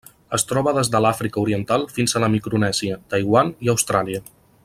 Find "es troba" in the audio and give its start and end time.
0.35-0.71